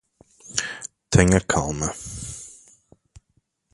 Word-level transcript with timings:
Tenha 1.11 1.39
calma 1.41 1.93